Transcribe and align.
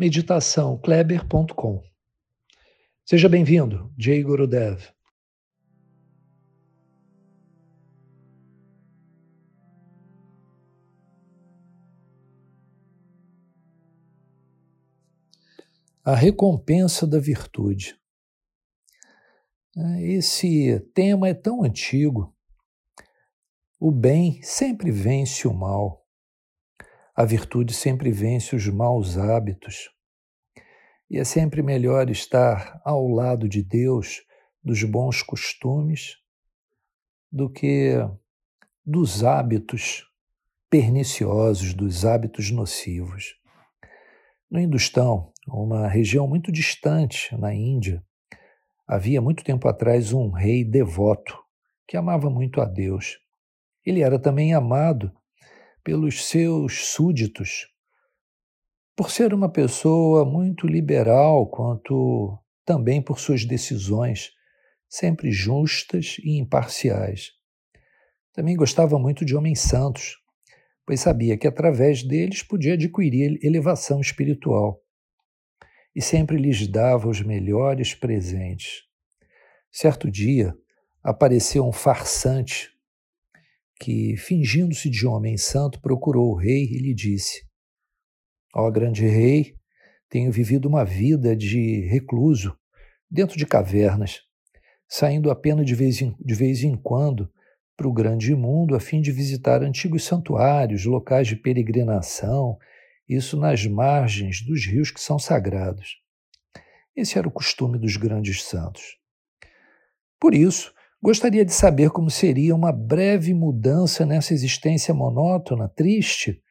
meditaçãokleber.com. 0.00 1.82
Seja 3.04 3.28
bem-vindo, 3.28 3.92
Jay 3.98 4.22
Gurudev. 4.22 4.82
A 16.02 16.14
recompensa 16.14 17.06
da 17.06 17.18
virtude. 17.18 18.00
Esse 19.98 20.80
tema 20.94 21.28
é 21.28 21.34
tão 21.34 21.62
antigo. 21.62 22.34
O 23.78 23.90
bem 23.90 24.40
sempre 24.42 24.90
vence 24.90 25.46
o 25.46 25.52
mal. 25.52 25.99
A 27.14 27.24
virtude 27.24 27.74
sempre 27.74 28.10
vence 28.10 28.54
os 28.54 28.66
maus 28.68 29.18
hábitos. 29.18 29.90
E 31.10 31.18
é 31.18 31.24
sempre 31.24 31.62
melhor 31.62 32.08
estar 32.08 32.80
ao 32.84 33.08
lado 33.08 33.48
de 33.48 33.62
Deus, 33.62 34.22
dos 34.62 34.82
bons 34.84 35.22
costumes, 35.22 36.16
do 37.32 37.50
que 37.50 37.94
dos 38.84 39.24
hábitos 39.24 40.06
perniciosos, 40.68 41.74
dos 41.74 42.04
hábitos 42.04 42.50
nocivos. 42.50 43.34
No 44.50 44.60
Hindustão, 44.60 45.32
uma 45.48 45.88
região 45.88 46.28
muito 46.28 46.52
distante 46.52 47.36
na 47.36 47.52
Índia, 47.52 48.04
havia 48.86 49.20
muito 49.20 49.42
tempo 49.42 49.68
atrás 49.68 50.12
um 50.12 50.30
rei 50.30 50.64
devoto 50.64 51.36
que 51.86 51.96
amava 51.96 52.30
muito 52.30 52.60
a 52.60 52.64
Deus. 52.64 53.18
Ele 53.84 54.00
era 54.02 54.18
também 54.18 54.54
amado 54.54 55.12
pelos 55.90 56.28
seus 56.28 56.86
súditos, 56.86 57.66
por 58.94 59.10
ser 59.10 59.34
uma 59.34 59.50
pessoa 59.50 60.24
muito 60.24 60.68
liberal, 60.68 61.48
quanto 61.48 62.38
também 62.64 63.02
por 63.02 63.18
suas 63.18 63.44
decisões, 63.44 64.30
sempre 64.88 65.32
justas 65.32 66.18
e 66.22 66.38
imparciais. 66.38 67.32
Também 68.32 68.54
gostava 68.54 69.00
muito 69.00 69.24
de 69.24 69.34
homens 69.34 69.62
santos, 69.62 70.16
pois 70.86 71.00
sabia 71.00 71.36
que 71.36 71.48
através 71.48 72.04
deles 72.04 72.44
podia 72.44 72.74
adquirir 72.74 73.44
elevação 73.44 74.00
espiritual. 74.00 74.80
E 75.92 76.00
sempre 76.00 76.36
lhes 76.36 76.68
dava 76.68 77.08
os 77.08 77.20
melhores 77.20 77.94
presentes. 77.96 78.84
Certo 79.72 80.08
dia, 80.08 80.56
apareceu 81.02 81.66
um 81.66 81.72
farsante 81.72 82.70
que, 83.80 84.14
fingindo-se 84.18 84.90
de 84.90 85.06
homem 85.06 85.38
santo, 85.38 85.80
procurou 85.80 86.32
o 86.32 86.36
rei 86.36 86.64
e 86.64 86.78
lhe 86.78 86.94
disse: 86.94 87.42
Ó 88.54 88.70
grande 88.70 89.06
rei, 89.06 89.54
tenho 90.08 90.30
vivido 90.30 90.68
uma 90.68 90.84
vida 90.84 91.34
de 91.34 91.86
recluso, 91.86 92.54
dentro 93.10 93.38
de 93.38 93.46
cavernas, 93.46 94.20
saindo 94.86 95.30
apenas 95.30 95.64
de 95.64 95.74
vez 95.74 96.02
em, 96.02 96.14
de 96.20 96.34
vez 96.34 96.62
em 96.62 96.76
quando 96.76 97.32
para 97.76 97.88
o 97.88 97.92
grande 97.92 98.34
mundo 98.34 98.76
a 98.76 98.80
fim 98.80 99.00
de 99.00 99.10
visitar 99.10 99.62
antigos 99.62 100.04
santuários, 100.04 100.84
locais 100.84 101.26
de 101.26 101.36
peregrinação, 101.36 102.58
isso 103.08 103.38
nas 103.38 103.66
margens 103.66 104.42
dos 104.44 104.66
rios 104.66 104.90
que 104.90 105.00
são 105.00 105.18
sagrados. 105.18 105.96
Esse 106.94 107.18
era 107.18 107.26
o 107.26 107.32
costume 107.32 107.78
dos 107.78 107.96
grandes 107.96 108.42
santos. 108.42 108.98
Por 110.20 110.34
isso, 110.34 110.74
Gostaria 111.02 111.46
de 111.46 111.52
saber 111.54 111.90
como 111.90 112.10
seria 112.10 112.54
uma 112.54 112.70
breve 112.70 113.32
mudança 113.32 114.04
nessa 114.04 114.34
existência 114.34 114.92
monótona, 114.92 115.66
triste, 115.66 116.42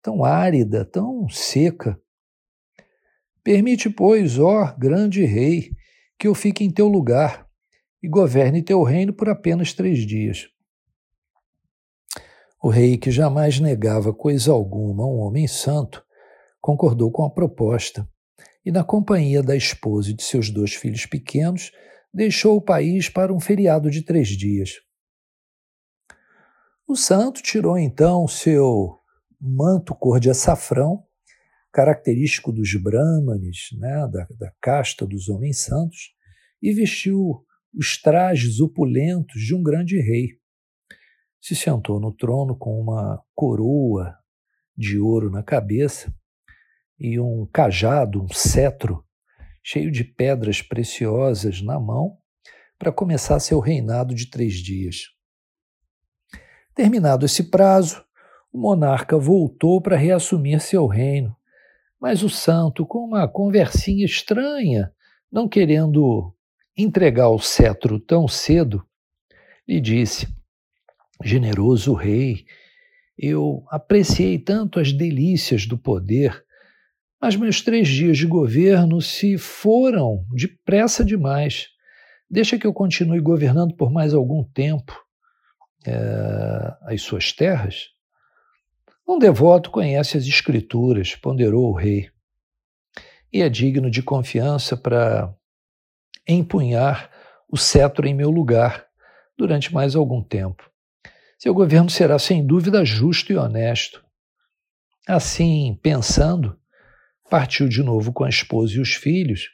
tão 0.00 0.24
árida, 0.24 0.86
tão 0.86 1.28
seca. 1.28 2.00
Permite, 3.44 3.90
pois, 3.90 4.38
ó 4.38 4.74
grande 4.78 5.24
rei, 5.26 5.72
que 6.18 6.26
eu 6.26 6.34
fique 6.34 6.64
em 6.64 6.70
teu 6.70 6.88
lugar 6.88 7.46
e 8.02 8.08
governe 8.08 8.62
teu 8.62 8.82
reino 8.82 9.12
por 9.12 9.28
apenas 9.28 9.74
três 9.74 10.06
dias. 10.06 10.48
O 12.62 12.70
rei, 12.70 12.96
que 12.96 13.10
jamais 13.10 13.60
negava 13.60 14.14
coisa 14.14 14.50
alguma 14.50 15.04
a 15.04 15.06
um 15.06 15.18
homem 15.18 15.46
santo, 15.46 16.02
concordou 16.58 17.10
com 17.10 17.24
a 17.24 17.30
proposta 17.30 18.08
e, 18.64 18.70
na 18.70 18.82
companhia 18.82 19.42
da 19.42 19.56
esposa 19.56 20.10
e 20.10 20.14
de 20.14 20.22
seus 20.22 20.50
dois 20.50 20.74
filhos 20.74 21.04
pequenos, 21.04 21.70
deixou 22.12 22.56
o 22.56 22.62
país 22.62 23.08
para 23.08 23.32
um 23.32 23.40
feriado 23.40 23.90
de 23.90 24.02
três 24.02 24.28
dias. 24.28 24.80
O 26.86 26.96
santo 26.96 27.40
tirou 27.40 27.78
então 27.78 28.26
seu 28.26 28.98
manto 29.40 29.94
cor 29.94 30.18
de 30.18 30.28
açafrão, 30.28 31.04
característico 31.72 32.52
dos 32.52 32.74
brahmanes, 32.74 33.68
né, 33.78 34.08
da, 34.10 34.26
da 34.38 34.52
casta 34.60 35.06
dos 35.06 35.28
homens 35.28 35.60
santos, 35.60 36.12
e 36.60 36.72
vestiu 36.72 37.46
os 37.72 38.00
trajes 38.00 38.60
opulentos 38.60 39.40
de 39.40 39.54
um 39.54 39.62
grande 39.62 40.00
rei. 40.00 40.40
Se 41.40 41.54
sentou 41.54 42.00
no 42.00 42.12
trono 42.12 42.56
com 42.58 42.80
uma 42.80 43.22
coroa 43.34 44.18
de 44.76 44.98
ouro 44.98 45.30
na 45.30 45.42
cabeça 45.42 46.12
e 46.98 47.18
um 47.18 47.46
cajado, 47.46 48.22
um 48.22 48.28
cetro 48.28 49.04
cheio 49.62 49.90
de 49.90 50.04
pedras 50.04 50.62
preciosas 50.62 51.60
na 51.60 51.78
mão, 51.78 52.16
para 52.78 52.90
começar 52.90 53.38
seu 53.40 53.60
reinado 53.60 54.14
de 54.14 54.30
três 54.30 54.54
dias. 54.54 55.10
Terminado 56.74 57.26
esse 57.26 57.50
prazo, 57.50 58.02
o 58.52 58.58
monarca 58.58 59.18
voltou 59.18 59.82
para 59.82 59.96
reassumir 59.96 60.60
seu 60.60 60.86
reino, 60.86 61.36
mas 62.00 62.22
o 62.22 62.30
santo, 62.30 62.86
com 62.86 63.00
uma 63.00 63.28
conversinha 63.28 64.04
estranha, 64.04 64.92
não 65.30 65.46
querendo 65.46 66.34
entregar 66.76 67.28
o 67.28 67.38
cetro 67.38 68.00
tão 68.00 68.26
cedo, 68.26 68.82
lhe 69.68 69.80
disse: 69.80 70.26
Generoso 71.22 71.92
rei, 71.92 72.46
eu 73.16 73.62
apreciei 73.68 74.38
tanto 74.38 74.80
as 74.80 74.92
delícias 74.92 75.66
do 75.66 75.76
poder 75.76 76.42
mas 77.20 77.36
meus 77.36 77.60
três 77.60 77.88
dias 77.88 78.16
de 78.16 78.26
governo 78.26 79.00
se 79.00 79.36
foram 79.36 80.24
depressa 80.30 81.04
demais. 81.04 81.68
Deixa 82.30 82.58
que 82.58 82.66
eu 82.66 82.72
continue 82.72 83.20
governando 83.20 83.74
por 83.74 83.92
mais 83.92 84.14
algum 84.14 84.42
tempo 84.44 84.98
é, 85.86 86.74
as 86.82 87.02
suas 87.02 87.32
terras. 87.32 87.88
Um 89.06 89.18
devoto 89.18 89.70
conhece 89.70 90.16
as 90.16 90.24
Escrituras, 90.24 91.16
ponderou 91.16 91.70
o 91.70 91.74
rei, 91.74 92.08
e 93.32 93.42
é 93.42 93.48
digno 93.48 93.90
de 93.90 94.02
confiança 94.02 94.76
para 94.76 95.34
empunhar 96.26 97.10
o 97.48 97.56
cetro 97.56 98.06
em 98.06 98.14
meu 98.14 98.30
lugar 98.30 98.86
durante 99.36 99.72
mais 99.74 99.96
algum 99.96 100.22
tempo. 100.22 100.70
Seu 101.38 101.54
governo 101.54 101.90
será 101.90 102.18
sem 102.18 102.46
dúvida 102.46 102.84
justo 102.84 103.32
e 103.32 103.36
honesto. 103.36 104.04
Assim, 105.08 105.78
pensando, 105.82 106.58
partiu 107.30 107.68
de 107.68 107.82
novo 107.82 108.12
com 108.12 108.24
a 108.24 108.28
esposa 108.28 108.76
e 108.76 108.80
os 108.80 108.94
filhos 108.94 109.48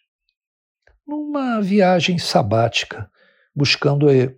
numa 1.07 1.61
viagem 1.61 2.19
sabática, 2.19 3.09
buscando 3.55 4.11
eh, 4.11 4.35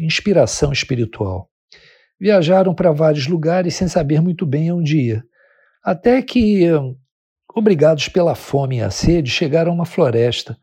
inspiração 0.00 0.72
espiritual. 0.72 1.50
Viajaram 2.18 2.74
para 2.74 2.92
vários 2.92 3.26
lugares 3.26 3.74
sem 3.74 3.88
saber 3.88 4.22
muito 4.22 4.46
bem 4.46 4.72
onde 4.72 4.96
ir, 4.96 5.26
até 5.84 6.22
que, 6.22 6.62
obrigados 7.54 8.08
pela 8.08 8.34
fome 8.34 8.78
e 8.78 8.80
a 8.80 8.90
sede, 8.90 9.30
chegaram 9.30 9.72
a 9.72 9.74
uma 9.74 9.84
floresta. 9.84 10.56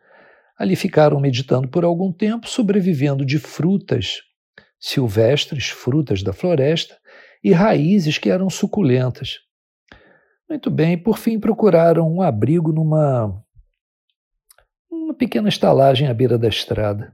Ali 0.58 0.76
ficaram 0.76 1.20
meditando 1.20 1.68
por 1.68 1.84
algum 1.84 2.12
tempo, 2.12 2.48
sobrevivendo 2.48 3.26
de 3.26 3.38
frutas 3.38 4.22
silvestres, 4.80 5.68
frutas 5.68 6.24
da 6.24 6.32
floresta, 6.32 6.98
e 7.44 7.52
raízes 7.52 8.18
que 8.18 8.30
eram 8.30 8.50
suculentas. 8.50 9.40
Muito 10.50 10.72
bem, 10.72 10.98
por 10.98 11.20
fim 11.20 11.40
procuraram 11.40 12.12
um 12.12 12.24
abrigo 12.24 12.72
numa 12.72 13.40
uma 14.90 15.14
pequena 15.14 15.48
estalagem 15.48 16.08
à 16.08 16.14
beira 16.14 16.40
da 16.40 16.48
estrada. 16.48 17.14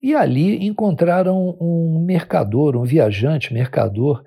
E 0.00 0.14
ali 0.14 0.64
encontraram 0.64 1.56
um 1.60 2.04
mercador, 2.04 2.76
um 2.76 2.84
viajante 2.84 3.52
mercador, 3.52 4.22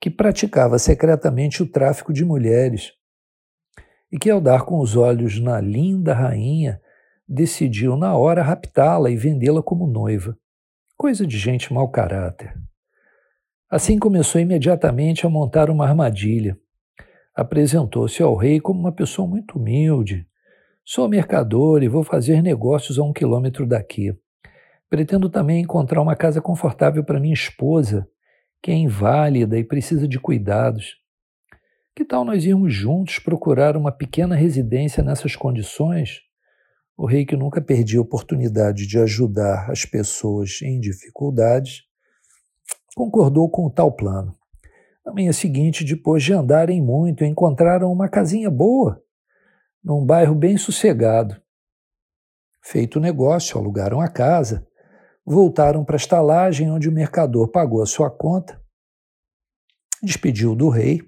que 0.00 0.10
praticava 0.10 0.78
secretamente 0.78 1.62
o 1.62 1.70
tráfico 1.70 2.12
de 2.12 2.24
mulheres. 2.24 2.92
e 4.12 4.18
que, 4.18 4.28
ao 4.28 4.40
dar 4.40 4.64
com 4.64 4.80
os 4.80 4.96
olhos 4.96 5.38
na 5.38 5.60
linda 5.60 6.12
rainha, 6.12 6.80
decidiu 7.28 7.96
na 7.96 8.16
hora 8.16 8.42
raptá-la 8.42 9.08
e 9.10 9.16
vendê-la 9.16 9.62
como 9.62 9.86
noiva. 9.86 10.36
Coisa 10.96 11.26
de 11.26 11.38
gente 11.38 11.72
mau 11.72 11.88
caráter. 11.88 12.52
Assim 13.70 13.98
começou 13.98 14.40
imediatamente 14.40 15.24
a 15.24 15.30
montar 15.30 15.70
uma 15.70 15.86
armadilha. 15.86 16.58
Apresentou-se 17.40 18.22
ao 18.22 18.36
rei 18.36 18.60
como 18.60 18.80
uma 18.80 18.92
pessoa 18.92 19.26
muito 19.26 19.58
humilde. 19.58 20.28
Sou 20.84 21.08
mercador 21.08 21.82
e 21.82 21.88
vou 21.88 22.04
fazer 22.04 22.42
negócios 22.42 22.98
a 22.98 23.02
um 23.02 23.14
quilômetro 23.14 23.66
daqui. 23.66 24.14
Pretendo 24.90 25.30
também 25.30 25.62
encontrar 25.62 26.02
uma 26.02 26.14
casa 26.14 26.42
confortável 26.42 27.02
para 27.02 27.18
minha 27.18 27.32
esposa, 27.32 28.06
que 28.62 28.70
é 28.70 28.74
inválida 28.74 29.58
e 29.58 29.64
precisa 29.64 30.06
de 30.06 30.20
cuidados. 30.20 30.96
Que 31.96 32.04
tal 32.04 32.26
nós 32.26 32.44
irmos 32.44 32.74
juntos 32.74 33.18
procurar 33.18 33.74
uma 33.74 33.90
pequena 33.90 34.36
residência 34.36 35.02
nessas 35.02 35.34
condições? 35.34 36.20
O 36.94 37.06
rei, 37.06 37.24
que 37.24 37.36
nunca 37.36 37.62
perdia 37.62 38.00
a 38.00 38.02
oportunidade 38.02 38.86
de 38.86 38.98
ajudar 38.98 39.70
as 39.70 39.86
pessoas 39.86 40.60
em 40.60 40.78
dificuldades, 40.78 41.84
concordou 42.94 43.48
com 43.48 43.64
o 43.64 43.70
tal 43.70 43.90
plano. 43.90 44.38
Na 45.04 45.12
manhã 45.12 45.32
seguinte, 45.32 45.84
depois 45.84 46.22
de 46.22 46.32
andarem 46.32 46.82
muito, 46.82 47.24
encontraram 47.24 47.90
uma 47.90 48.08
casinha 48.08 48.50
boa, 48.50 49.02
num 49.82 50.04
bairro 50.04 50.34
bem 50.34 50.56
sossegado. 50.56 51.40
Feito 52.62 52.96
o 52.96 53.00
negócio, 53.00 53.58
alugaram 53.58 54.00
a 54.00 54.08
casa, 54.08 54.66
voltaram 55.24 55.84
para 55.84 55.96
a 55.96 55.98
estalagem 55.98 56.70
onde 56.70 56.88
o 56.88 56.92
mercador 56.92 57.48
pagou 57.48 57.82
a 57.82 57.86
sua 57.86 58.10
conta, 58.10 58.60
despediu 60.02 60.54
do 60.54 60.68
rei 60.68 61.00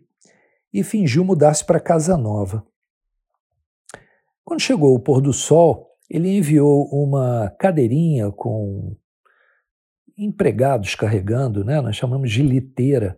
e 0.73 0.83
fingiu 0.83 1.25
mudar-se 1.25 1.65
para 1.65 1.79
casa 1.79 2.17
nova. 2.17 2.67
Quando 4.45 4.61
chegou 4.61 4.95
o 4.95 5.01
pôr 5.01 5.21
do 5.21 5.33
sol, 5.33 5.91
ele 6.09 6.37
enviou 6.37 6.87
uma 6.91 7.55
cadeirinha 7.59 8.31
com 8.31 8.97
empregados 10.17 10.95
carregando, 10.95 11.65
né? 11.65 11.81
nós 11.81 11.97
chamamos 11.97 12.31
de 12.31 12.43
liteira, 12.43 13.17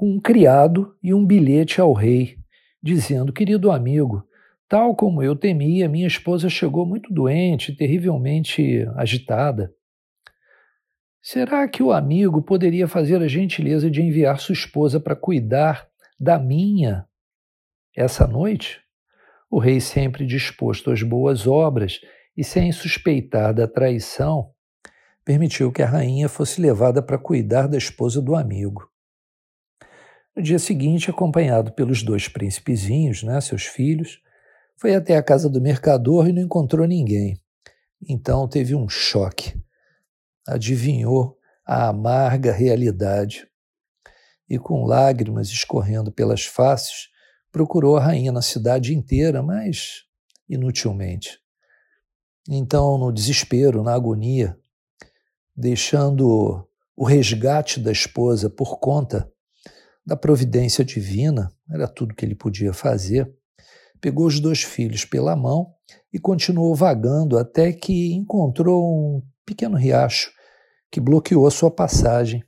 com 0.00 0.12
um 0.12 0.18
criado 0.18 0.96
e 1.02 1.12
um 1.12 1.26
bilhete 1.26 1.78
ao 1.78 1.92
rei, 1.92 2.38
dizendo: 2.82 3.34
Querido 3.34 3.70
amigo, 3.70 4.26
tal 4.66 4.96
como 4.96 5.22
eu 5.22 5.36
temia, 5.36 5.90
minha 5.90 6.06
esposa 6.06 6.48
chegou 6.48 6.86
muito 6.86 7.12
doente, 7.12 7.76
terrivelmente 7.76 8.88
agitada. 8.96 9.70
Será 11.20 11.68
que 11.68 11.82
o 11.82 11.92
amigo 11.92 12.40
poderia 12.40 12.88
fazer 12.88 13.20
a 13.20 13.28
gentileza 13.28 13.90
de 13.90 14.00
enviar 14.00 14.40
sua 14.40 14.54
esposa 14.54 14.98
para 14.98 15.14
cuidar 15.14 15.86
da 16.18 16.38
minha 16.38 17.04
essa 17.94 18.26
noite? 18.26 18.80
O 19.50 19.58
rei, 19.58 19.82
sempre 19.82 20.24
disposto 20.24 20.90
às 20.90 21.02
boas 21.02 21.46
obras 21.46 22.00
e 22.34 22.42
sem 22.42 22.72
suspeitar 22.72 23.52
da 23.52 23.68
traição, 23.68 24.50
permitiu 25.26 25.70
que 25.70 25.82
a 25.82 25.86
rainha 25.86 26.26
fosse 26.26 26.58
levada 26.58 27.02
para 27.02 27.18
cuidar 27.18 27.66
da 27.66 27.76
esposa 27.76 28.22
do 28.22 28.34
amigo. 28.34 28.90
No 30.36 30.42
dia 30.42 30.58
seguinte, 30.58 31.10
acompanhado 31.10 31.72
pelos 31.72 32.02
dois 32.02 32.28
príncipezinhos, 32.28 33.22
né, 33.22 33.40
seus 33.40 33.64
filhos, 33.64 34.20
foi 34.76 34.94
até 34.94 35.16
a 35.16 35.22
casa 35.22 35.50
do 35.50 35.60
mercador 35.60 36.28
e 36.28 36.32
não 36.32 36.42
encontrou 36.42 36.86
ninguém. 36.86 37.38
Então 38.08 38.48
teve 38.48 38.74
um 38.74 38.88
choque. 38.88 39.60
Adivinhou 40.46 41.36
a 41.66 41.88
amarga 41.88 42.52
realidade 42.52 43.46
e, 44.48 44.58
com 44.58 44.84
lágrimas 44.84 45.48
escorrendo 45.48 46.10
pelas 46.10 46.44
faces, 46.44 47.08
procurou 47.52 47.96
a 47.96 48.00
rainha 48.00 48.32
na 48.32 48.42
cidade 48.42 48.94
inteira, 48.94 49.42
mas 49.42 50.04
inutilmente. 50.48 51.38
Então, 52.48 52.96
no 52.96 53.12
desespero, 53.12 53.82
na 53.82 53.94
agonia, 53.94 54.58
deixando 55.54 56.66
o 56.96 57.04
resgate 57.04 57.78
da 57.78 57.92
esposa 57.92 58.48
por 58.48 58.78
conta 58.78 59.30
da 60.10 60.16
providência 60.16 60.84
divina, 60.84 61.52
era 61.70 61.86
tudo 61.86 62.16
que 62.16 62.24
ele 62.24 62.34
podia 62.34 62.72
fazer. 62.72 63.32
Pegou 64.00 64.26
os 64.26 64.40
dois 64.40 64.60
filhos 64.60 65.04
pela 65.04 65.36
mão 65.36 65.72
e 66.12 66.18
continuou 66.18 66.74
vagando 66.74 67.38
até 67.38 67.72
que 67.72 68.12
encontrou 68.12 68.82
um 68.82 69.22
pequeno 69.46 69.76
riacho 69.76 70.32
que 70.90 71.00
bloqueou 71.00 71.46
a 71.46 71.50
sua 71.52 71.70
passagem. 71.70 72.42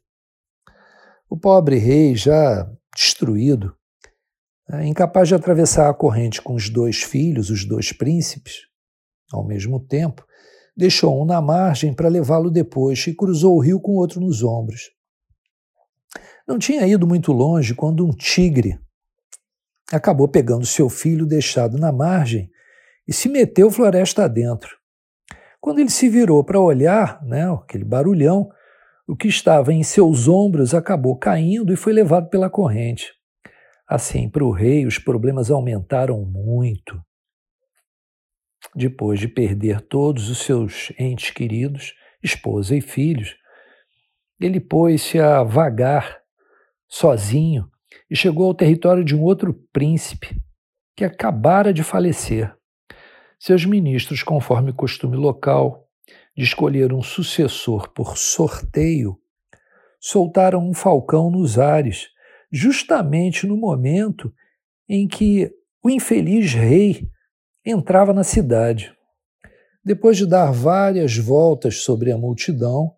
O 1.31 1.38
pobre 1.38 1.76
rei, 1.79 2.17
já 2.17 2.69
destruído, 2.97 3.73
é, 4.69 4.85
incapaz 4.85 5.29
de 5.29 5.37
atravessar 5.37 5.88
a 5.88 5.94
corrente 5.94 6.43
com 6.43 6.55
os 6.55 6.69
dois 6.69 7.05
filhos, 7.05 7.49
os 7.49 7.65
dois 7.65 7.93
príncipes, 7.93 8.62
ao 9.32 9.47
mesmo 9.47 9.79
tempo, 9.79 10.26
deixou 10.76 11.23
um 11.23 11.25
na 11.25 11.41
margem 11.41 11.94
para 11.94 12.08
levá-lo 12.08 12.50
depois 12.50 13.06
e 13.06 13.15
cruzou 13.15 13.55
o 13.55 13.61
rio 13.61 13.79
com 13.79 13.93
outro 13.93 14.20
nos 14.20 14.43
ombros. 14.43 14.91
Não 16.52 16.58
tinha 16.58 16.87
ido 16.87 17.06
muito 17.06 17.32
longe 17.32 17.75
quando 17.75 18.06
um 18.06 18.10
tigre 18.10 18.78
acabou 19.90 20.28
pegando 20.28 20.66
seu 20.66 20.90
filho 20.90 21.25
deixado 21.25 21.78
na 21.78 21.90
margem 21.90 22.50
e 23.08 23.12
se 23.14 23.26
meteu 23.26 23.70
floresta 23.70 24.25
adentro. 24.25 24.76
Quando 25.62 25.78
ele 25.78 25.88
se 25.88 26.10
virou 26.10 26.44
para 26.44 26.60
olhar, 26.60 27.25
né, 27.25 27.50
aquele 27.50 27.84
barulhão, 27.84 28.50
o 29.08 29.16
que 29.16 29.28
estava 29.28 29.72
em 29.72 29.82
seus 29.82 30.28
ombros 30.28 30.75
acabou 30.75 31.16
caindo 31.16 31.72
e 31.72 31.76
foi 31.76 31.94
levado 31.94 32.28
pela 32.28 32.50
corrente. 32.50 33.10
Assim, 33.88 34.28
para 34.28 34.44
o 34.44 34.50
rei, 34.50 34.84
os 34.84 34.98
problemas 34.98 35.50
aumentaram 35.50 36.22
muito 36.22 37.02
depois 38.76 39.19
de 39.19 39.26
perder 39.26 39.81
todos 39.81 40.28
os 40.28 40.43
seus 40.43 40.93
entes 40.98 41.31
queridos, 41.31 41.94
esposa 42.22 42.76
e 42.76 42.82
filhos, 42.82 43.38
ele 44.38 44.60
pôs-se 44.60 45.19
a 45.19 45.43
vagar 45.43 46.21
sozinho 46.93 47.71
e 48.11 48.15
chegou 48.15 48.49
ao 48.49 48.55
território 48.55 49.03
de 49.03 49.17
um 49.17 49.23
outro 49.23 49.55
príncipe 49.73 50.37
que 50.94 51.03
acabara 51.03 51.73
de 51.73 51.83
falecer. 51.83 52.55
Seus 53.39 53.65
ministros, 53.65 54.23
conforme 54.23 54.75
costume 54.75 55.17
local, 55.17 55.89
de 56.37 56.44
escolher 56.44 56.93
um 56.93 57.03
sucessor 57.03 57.89
por 57.94 58.19
sorteio, 58.19 59.19
soltaram 59.99 60.69
um 60.69 60.75
falcão 60.75 61.31
nos 61.31 61.59
ares, 61.59 62.09
justamente 62.50 63.47
no 63.47 63.56
momento 63.56 64.31
em 64.87 65.09
que 65.09 65.50
o 65.83 65.89
infeliz 65.89 66.53
rei 66.53 67.09
entrava 67.65 68.12
na 68.12 68.23
cidade. 68.23 68.94
Depois 69.82 70.19
de 70.19 70.27
dar 70.27 70.53
várias 70.53 71.17
voltas 71.17 71.82
sobre 71.82 72.13
a 72.13 72.19
multidão, 72.19 72.94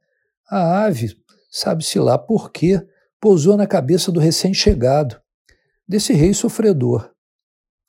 a 0.51 0.85
ave, 0.85 1.17
sabe-se 1.49 2.01
lá 2.01 2.19
por 2.19 2.51
quê, 2.51 2.85
pousou 3.25 3.57
na 3.57 3.67
cabeça 3.67 4.13
do 4.13 4.21
recém-chegado, 4.21 5.19
desse 5.89 6.13
rei 6.13 6.35
sofredor. 6.35 7.11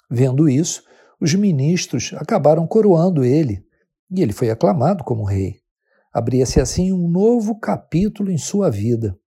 Vendo 0.10 0.48
isso, 0.48 0.82
os 1.20 1.34
ministros 1.34 2.13
acabaram 2.15 2.65
coroando 2.65 3.22
ele, 3.25 3.68
e 4.10 4.22
ele 4.22 4.32
foi 4.32 4.50
aclamado 4.50 5.04
como 5.04 5.25
rei. 5.25 5.60
Abria-se 6.13 6.62
assim 6.62 6.94
um 6.94 7.10
novo 7.10 7.60
capítulo 7.60 8.32
em 8.32 8.38
sua 8.38 8.72
vida. 8.72 9.20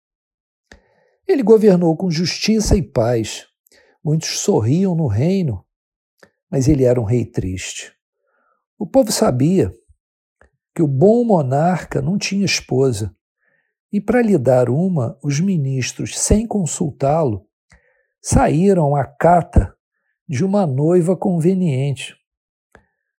Ele 1.27 1.43
governou 1.43 1.97
com 1.97 2.09
justiça 2.09 2.77
e 2.77 2.83
paz. 2.83 3.47
Muitos 4.05 4.39
sorriam 4.39 4.95
no 4.95 5.09
reino 5.09 5.67
mas 6.49 6.69
ele 6.69 6.85
era 6.85 7.01
um 7.01 7.05
rei 7.05 7.25
triste. 7.25 7.93
O 8.79 8.87
povo 8.87 9.11
sabia 9.11 9.73
que 10.73 10.83
o 10.83 10.87
bom 10.87 11.25
monarca 11.25 12.01
não 12.01 12.17
tinha 12.17 12.45
esposa, 12.45 13.16
e 13.93 14.01
para 14.01 14.23
lhe 14.23 14.37
dar 14.37 14.69
uma, 14.69 15.19
os 15.23 15.41
ministros, 15.41 16.19
sem 16.19 16.47
consultá-lo, 16.47 17.47
saíram 18.21 18.97
à 18.97 19.05
cata 19.05 19.75
de 20.29 20.45
uma 20.45 20.67
noiva 20.67 21.17
conveniente, 21.17 22.17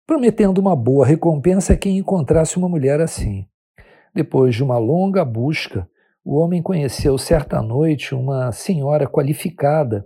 prometendo 0.05 0.57
uma 0.57 0.75
boa 0.75 1.05
recompensa 1.05 1.73
a 1.73 1.77
quem 1.77 1.97
encontrasse 1.97 2.57
uma 2.57 2.67
mulher 2.67 2.99
assim. 2.99 3.47
Depois 4.13 4.55
de 4.55 4.63
uma 4.63 4.77
longa 4.77 5.23
busca, 5.23 5.89
o 6.23 6.35
homem 6.35 6.61
conheceu 6.61 7.17
certa 7.17 7.61
noite 7.61 8.13
uma 8.13 8.51
senhora 8.51 9.07
qualificada 9.07 10.05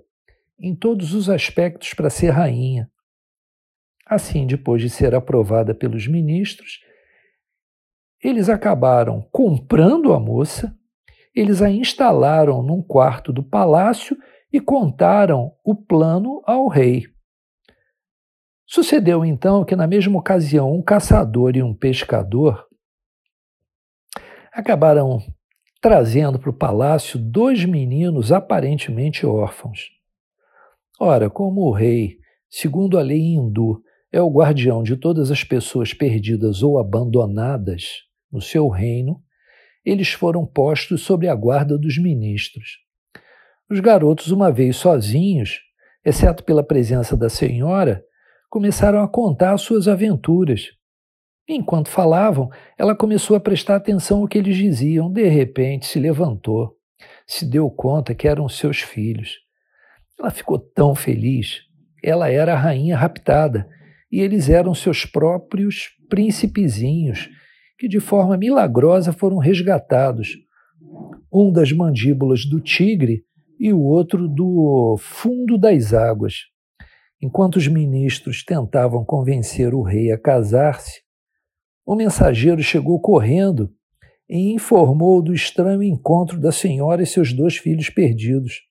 em 0.59 0.75
todos 0.75 1.15
os 1.15 1.29
aspectos 1.29 1.95
para 1.95 2.11
ser 2.11 2.29
rainha. 2.29 2.89
Assim, 4.05 4.45
depois 4.45 4.81
de 4.81 4.89
ser 4.89 5.15
aprovada 5.15 5.73
pelos 5.73 6.07
ministros, 6.07 6.79
eles 8.23 8.49
acabaram 8.49 9.27
comprando 9.31 10.13
a 10.13 10.19
moça, 10.19 10.75
eles 11.33 11.61
a 11.61 11.69
instalaram 11.69 12.61
num 12.61 12.81
quarto 12.81 13.31
do 13.31 13.43
palácio 13.43 14.17
e 14.51 14.59
contaram 14.59 15.53
o 15.63 15.75
plano 15.75 16.41
ao 16.45 16.67
rei. 16.67 17.05
Sucedeu 18.65 19.25
então 19.25 19.65
que, 19.65 19.75
na 19.75 19.87
mesma 19.87 20.17
ocasião, 20.19 20.71
um 20.71 20.81
caçador 20.81 21.55
e 21.55 21.63
um 21.63 21.73
pescador 21.73 22.65
acabaram 24.51 25.19
trazendo 25.81 26.37
para 26.37 26.49
o 26.49 26.57
palácio 26.57 27.17
dois 27.17 27.65
meninos 27.65 28.31
aparentemente 28.31 29.25
órfãos. 29.25 29.89
Ora, 30.99 31.29
como 31.29 31.61
o 31.61 31.71
rei 31.71 32.21
segundo 32.51 32.99
a 32.99 33.01
lei 33.01 33.21
hindu, 33.21 33.81
é 34.11 34.21
o 34.21 34.29
guardião 34.29 34.83
de 34.83 34.97
todas 34.97 35.31
as 35.31 35.41
pessoas 35.41 35.93
perdidas 35.93 36.61
ou 36.61 36.77
abandonadas 36.77 38.10
no 38.31 38.41
seu 38.41 38.67
reino, 38.69 39.21
eles 39.83 40.11
foram 40.11 40.45
postos 40.45 41.01
sob 41.01 41.27
a 41.27 41.35
guarda 41.35 41.77
dos 41.77 41.97
ministros. 41.97 42.79
Os 43.69 43.79
garotos, 43.79 44.31
uma 44.31 44.51
vez 44.51 44.75
sozinhos, 44.75 45.59
exceto 46.05 46.43
pela 46.43 46.63
presença 46.63 47.15
da 47.15 47.29
senhora, 47.29 48.03
começaram 48.49 49.01
a 49.01 49.07
contar 49.07 49.57
suas 49.57 49.87
aventuras. 49.87 50.67
Enquanto 51.47 51.89
falavam, 51.89 52.49
ela 52.77 52.95
começou 52.95 53.35
a 53.35 53.39
prestar 53.39 53.77
atenção 53.77 54.21
ao 54.21 54.27
que 54.27 54.37
eles 54.37 54.55
diziam. 54.55 55.11
De 55.11 55.27
repente, 55.27 55.85
se 55.85 55.99
levantou, 55.99 56.75
se 57.25 57.45
deu 57.45 57.69
conta 57.69 58.13
que 58.13 58.27
eram 58.27 58.47
seus 58.47 58.81
filhos. 58.81 59.37
Ela 60.19 60.29
ficou 60.29 60.59
tão 60.59 60.93
feliz. 60.93 61.61
Ela 62.03 62.29
era 62.29 62.53
a 62.53 62.57
rainha 62.57 62.97
raptada 62.97 63.67
e 64.11 64.19
eles 64.19 64.49
eram 64.49 64.75
seus 64.75 65.05
próprios 65.05 65.89
príncipezinhos, 66.09 67.29
que 67.81 67.87
de 67.87 67.99
forma 67.99 68.37
milagrosa 68.37 69.11
foram 69.11 69.39
resgatados. 69.39 70.37
Um 71.33 71.51
das 71.51 71.71
mandíbulas 71.71 72.45
do 72.45 72.61
tigre 72.61 73.23
e 73.59 73.73
o 73.73 73.81
outro 73.81 74.27
do 74.27 74.97
fundo 74.99 75.57
das 75.57 75.91
águas. 75.91 76.41
Enquanto 77.19 77.55
os 77.55 77.67
ministros 77.67 78.45
tentavam 78.45 79.03
convencer 79.03 79.73
o 79.73 79.81
rei 79.81 80.11
a 80.11 80.17
casar-se, 80.19 81.01
o 81.83 81.95
mensageiro 81.95 82.61
chegou 82.61 83.01
correndo 83.01 83.71
e 84.29 84.53
informou 84.53 85.19
do 85.19 85.33
estranho 85.33 85.81
encontro 85.81 86.39
da 86.39 86.51
senhora 86.51 87.01
e 87.01 87.07
seus 87.07 87.33
dois 87.33 87.57
filhos 87.57 87.89
perdidos. 87.89 88.61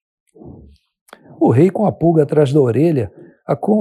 O 1.40 1.50
rei, 1.50 1.68
com 1.68 1.84
a 1.84 1.90
pulga 1.90 2.22
atrás 2.22 2.52
da 2.52 2.60
orelha, 2.60 3.10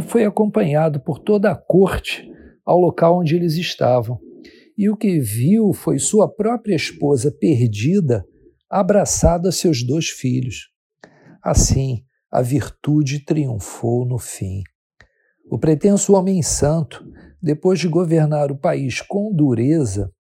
foi 0.08 0.26
acompanhado 0.26 1.00
por 1.00 1.20
toda 1.20 1.52
a 1.52 1.56
corte 1.56 2.28
ao 2.66 2.80
local 2.80 3.20
onde 3.20 3.36
eles 3.36 3.58
estavam. 3.58 4.20
E 4.80 4.90
o 4.90 4.96
que 4.96 5.20
viu 5.20 5.74
foi 5.74 6.00
sua 6.00 6.34
própria 6.34 6.74
esposa 6.74 7.30
perdida, 7.30 8.26
abraçada 8.70 9.50
a 9.50 9.52
seus 9.52 9.86
dois 9.86 10.08
filhos. 10.08 10.70
Assim, 11.44 12.06
a 12.32 12.42
virtude 12.42 13.26
triunfou 13.26 14.06
no 14.06 14.18
fim. 14.18 14.64
O 15.52 15.60
pretenso 15.60 16.14
homem 16.14 16.42
santo, 16.42 17.06
depois 17.44 17.78
de 17.78 17.90
governar 17.90 18.54
o 18.54 18.58
país 18.58 19.02
com 19.02 19.36
dureza, 19.36 20.14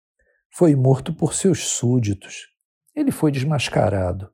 foi 0.51 0.75
morto 0.75 1.13
por 1.13 1.35
seus 1.35 1.59
súditos. 1.59 2.47
Ele 2.95 3.11
foi 3.11 3.31
desmascarado. 3.31 4.27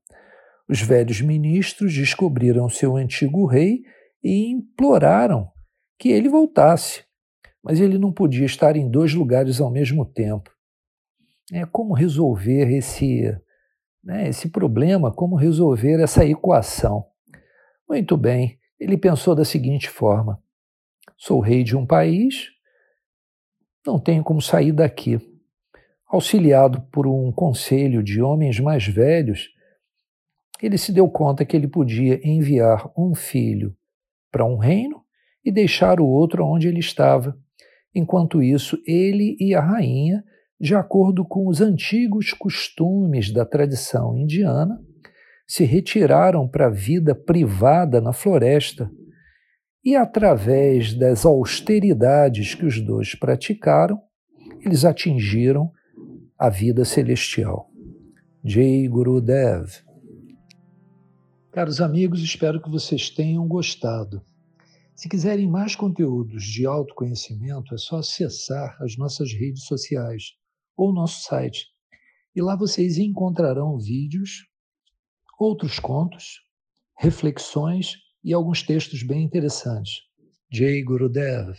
Os 0.70 0.82
velhos 0.82 1.20
ministros 1.20 1.94
descobriram 1.94 2.70
seu 2.70 2.96
antigo 2.96 3.46
rei 3.46 3.82
e 4.24 4.50
imploraram 4.50 5.50
que 6.00 6.08
ele 6.08 6.30
voltasse, 6.30 7.03
mas 7.63 7.79
ele 7.79 7.98
não 7.98 8.12
podia 8.12 8.46
estar 8.46 8.75
em 8.75 8.89
dois 8.89 9.13
lugares 9.13 9.62
ao 9.62 9.72
mesmo 9.72 10.05
tempo. 10.05 10.51
É 11.51 11.65
como 11.65 11.93
resolver 11.93 12.70
esse, 12.75 13.36
né, 14.03 14.27
esse 14.27 14.50
problema, 14.50 15.13
como 15.13 15.36
resolver 15.36 16.01
essa 16.01 16.25
equação. 16.25 17.05
Muito 17.88 18.17
bem, 18.17 18.60
ele 18.79 18.98
pensou 18.98 19.34
da 19.34 19.46
seguinte 19.46 19.89
forma: 19.89 20.41
sou 21.17 21.39
rei 21.39 21.63
de 21.63 21.75
um 21.75 21.86
país, 21.86 22.50
não 23.86 24.00
tenho 24.00 24.24
como 24.24 24.41
sair 24.41 24.72
daqui. 24.72 25.20
Auxiliado 26.08 26.82
por 26.91 27.08
um 27.08 27.32
conselho 27.32 28.03
de 28.03 28.22
homens 28.22 28.60
mais 28.60 28.86
velhos, 28.86 29.50
ele 30.62 30.77
se 30.77 30.91
deu 30.91 31.10
conta 31.10 31.43
que 31.43 31.58
ele 31.58 31.67
podia 31.67 32.20
enviar 32.24 32.91
um 32.98 33.15
filho 33.15 33.75
para 34.32 34.46
um 34.46 34.58
reino 34.58 35.03
e 35.43 35.51
deixar 35.51 36.00
o 36.00 36.08
outro 36.08 36.46
onde 36.46 36.67
ele 36.67 36.79
estava. 36.79 37.38
Enquanto 37.96 38.42
isso, 38.42 38.78
ele 38.88 39.36
e 39.40 39.54
a 39.54 39.62
rainha, 39.62 40.24
de 40.60 40.76
acordo 40.76 41.26
com 41.26 41.48
os 41.48 41.62
antigos 41.62 42.34
costumes 42.34 43.32
da 43.32 43.46
tradição 43.46 44.18
indiana, 44.18 44.80
se 45.48 45.66
retiraram 45.66 46.48
para 46.48 46.68
a 46.68 46.72
vida 46.72 47.14
privada 47.14 48.02
na 48.02 48.14
floresta 48.14 48.90
e, 49.84 49.96
através 49.96 50.94
das 50.94 51.26
austeridades 51.26 52.56
que 52.56 52.66
os 52.66 52.80
dois 52.80 53.14
praticaram, 53.14 54.00
eles 54.62 54.86
atingiram 54.86 55.72
a 56.40 56.50
vida 56.50 56.86
celestial. 56.86 57.70
Jai 58.44 58.88
Gurudev. 58.88 59.70
Caros 61.52 61.80
amigos, 61.82 62.22
espero 62.22 62.62
que 62.62 62.70
vocês 62.70 63.10
tenham 63.10 63.48
gostado. 63.48 64.24
Se 64.96 65.10
quiserem 65.10 65.50
mais 65.50 65.76
conteúdos 65.76 66.44
de 66.44 66.68
autoconhecimento, 66.68 67.74
é 67.74 67.78
só 67.78 67.98
acessar 67.98 68.78
as 68.80 68.96
nossas 68.96 69.34
redes 69.34 69.66
sociais 69.66 70.34
ou 70.78 70.94
nosso 70.94 71.24
site. 71.24 71.68
E 72.36 72.42
lá 72.42 72.56
vocês 72.56 72.98
encontrarão 72.98 73.78
vídeos, 73.80 74.48
outros 75.40 75.80
contos, 75.80 76.42
reflexões 76.98 77.96
e 78.24 78.34
alguns 78.34 78.62
textos 78.62 79.02
bem 79.02 79.24
interessantes. 79.24 79.94
Jay 80.52 80.84
Gurudev. 80.84 81.56